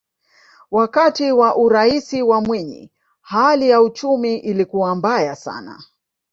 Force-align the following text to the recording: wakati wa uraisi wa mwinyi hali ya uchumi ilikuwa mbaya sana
wakati 0.71 1.31
wa 1.31 1.55
uraisi 1.57 2.21
wa 2.21 2.41
mwinyi 2.41 2.91
hali 3.21 3.69
ya 3.69 3.81
uchumi 3.81 4.35
ilikuwa 4.37 4.95
mbaya 4.95 5.35
sana 5.35 5.83